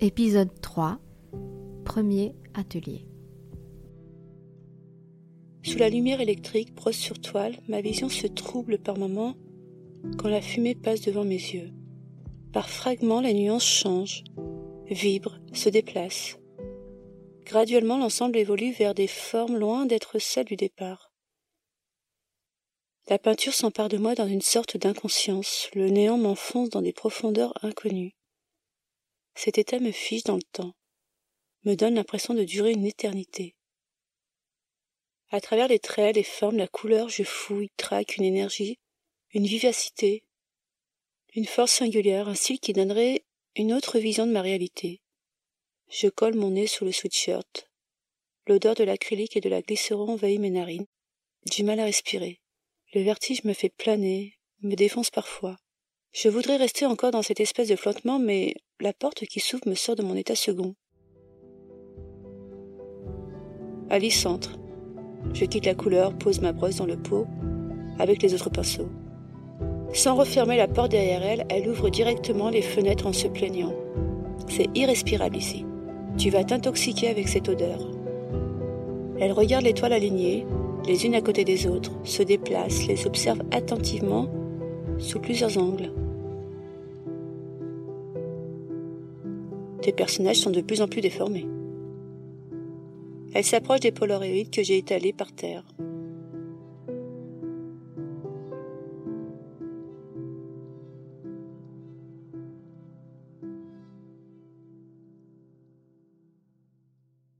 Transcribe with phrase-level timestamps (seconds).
[0.00, 1.00] Épisode 3
[1.84, 3.04] Premier atelier
[5.64, 9.34] Sous la lumière électrique brosse sur toile, ma vision se trouble par moments
[10.16, 11.72] quand la fumée passe devant mes yeux.
[12.52, 14.22] Par fragments, les nuances changent,
[14.86, 16.38] vibrent, se déplacent.
[17.44, 21.10] Graduellement, l'ensemble évolue vers des formes loin d'être celles du départ.
[23.10, 27.52] La peinture s'empare de moi dans une sorte d'inconscience, le néant m'enfonce dans des profondeurs
[27.64, 28.17] inconnues.
[29.40, 30.74] Cet état me fiche dans le temps,
[31.62, 33.54] me donne l'impression de durer une éternité.
[35.30, 38.80] À travers les traits, les formes, la couleur, je fouille, traque une énergie,
[39.30, 40.24] une vivacité,
[41.36, 43.22] une force singulière, un style qui donnerait
[43.54, 45.02] une autre vision de ma réalité.
[45.88, 47.70] Je colle mon nez sous le sweatshirt.
[48.48, 50.86] L'odeur de l'acrylique et de la glycérine envahit mes narines.
[51.48, 52.40] J'ai mal à respirer.
[52.92, 55.56] Le vertige me fait planer, me défonce parfois.
[56.10, 59.74] Je voudrais rester encore dans cette espèce de flottement, mais la porte qui s'ouvre me
[59.74, 60.74] sort de mon état second.
[63.90, 64.56] Alice entre.
[65.34, 67.26] Je quitte la couleur, pose ma brosse dans le pot,
[67.98, 68.88] avec les autres pinceaux.
[69.92, 73.74] Sans refermer la porte derrière elle, elle ouvre directement les fenêtres en se plaignant.
[74.48, 75.64] C'est irrespirable ici.
[76.16, 77.80] Tu vas t'intoxiquer avec cette odeur.
[79.18, 80.46] Elle regarde les toiles alignées,
[80.86, 84.28] les unes à côté des autres, se déplace, les observe attentivement
[84.98, 85.90] sous plusieurs angles.
[89.88, 91.46] Tes personnages sont de plus en plus déformés.
[93.32, 95.64] Elle s'approche des polaroïdes que j'ai étalés par terre.